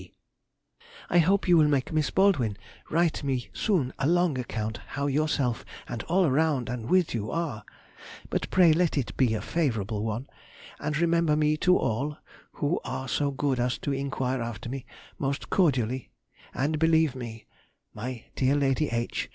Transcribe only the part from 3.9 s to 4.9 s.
a long account